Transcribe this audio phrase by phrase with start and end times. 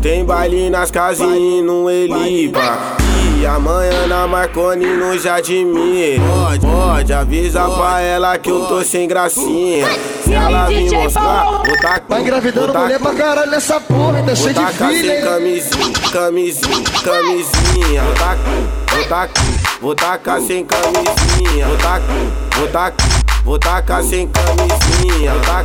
[0.00, 2.96] tem baile nas casinhas no Elipa.
[3.38, 6.20] E amanhã na Marconi no Jadimir.
[6.20, 9.86] Pode, pode, avisa pra ela que eu tô sem gracinha.
[10.24, 14.54] Se ela vir mostrar, vou tá Vai engravidando mulher pra caralho nessa porra, ainda cheio
[14.54, 18.02] de tacar filha, sem camisinha, camisinha, camisinha.
[18.02, 18.38] Vou tacar,
[18.90, 19.44] vou tacar,
[19.80, 21.66] vou tacar sem camisinha.
[21.66, 22.02] Vou tacar,
[22.56, 23.06] vou tacar,
[23.44, 25.32] vou tacar sem camisinha.
[25.32, 25.64] Vou tacar,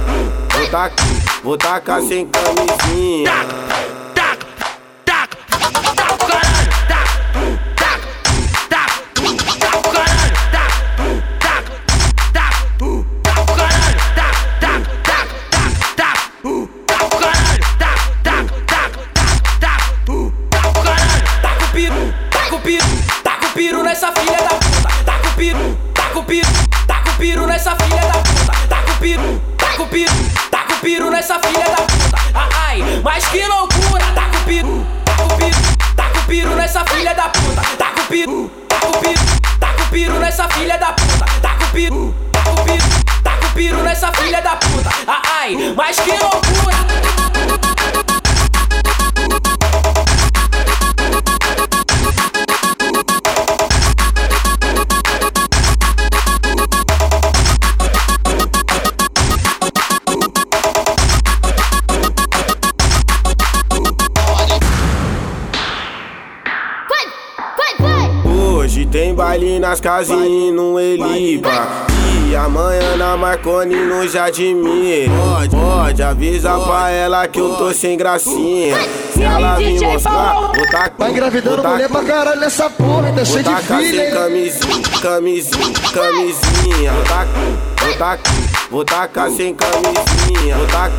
[0.50, 1.06] vou tacar,
[1.44, 4.05] vou tacar sem camisinha.
[23.55, 25.04] Piru nessa filha da puta.
[25.05, 26.48] Tá com piru, tá com piru,
[26.86, 28.68] tá com piru nessa filha da puta.
[28.68, 30.12] Tá com piru, tá com piru,
[30.52, 32.18] tá com piru nessa filha da puta.
[32.34, 34.06] Ah, Ai, mas que loucura!
[34.14, 35.61] Tá com piru, tá com piru,
[35.95, 37.61] tá com piru nessa filha da puta.
[37.78, 39.26] Tá com piru, tá com piru,
[39.58, 41.26] tá com piru nessa filha da puta.
[41.42, 44.89] Tá com piru, tá com piru, tá com piru nessa filha da puta.
[45.08, 46.95] Ah, Ai, mas que loucura!
[68.86, 71.86] Hoje tem baile nas casinhas no Elipa.
[72.30, 75.09] E amanhã na Marconi no Jadimir.
[75.09, 78.77] Pode, pode, avisa pra ela que eu tô sem gracinha.
[79.11, 83.44] Se ela vir mostrar, vou tá Vai engravidando mulher pra caralho nessa porra, Vou cheio
[83.44, 84.14] de tacar filha, sem hein?
[84.14, 86.92] camisinha, camisinha, camisinha.
[86.92, 87.27] Vou tacar,
[87.80, 88.33] vou tacar,
[88.70, 90.55] vou tacar sem camisinha.
[90.58, 90.92] Vou tacar,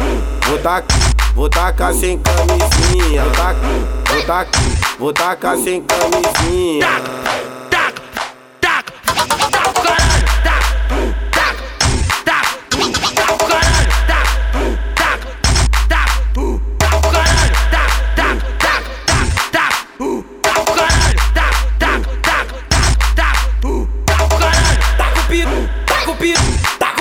[0.49, 0.99] vou tacar,
[1.35, 3.23] vou tacar sem camisinha.
[3.23, 3.55] Vou tacar,
[4.09, 4.63] vou tacar,
[4.99, 7.46] vou tacar sem camisinha.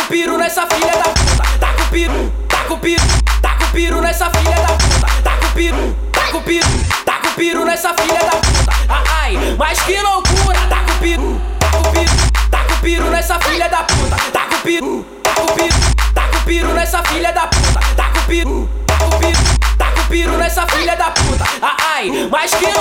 [0.05, 1.59] Tá piru nessa filha da puta.
[1.59, 3.03] Tá com piru, tá com piru,
[3.41, 5.21] tá com piru nessa filha da puta.
[5.23, 6.67] Tá com piru, tá com piru,
[7.05, 8.71] tá com piru nessa filha da puta.
[8.87, 10.59] Ah, Ai, mas que loucura!
[10.69, 12.11] Tá com piru, tá com piru,
[12.51, 14.15] tá com piru nessa filha da puta.
[14.31, 17.79] Tá com piru, tá com piru, tá com piru nessa filha da puta.
[17.95, 21.45] Tá com piru, tá com piru, tá nessa filha da puta.
[21.63, 22.74] Ah, Ai, mas que!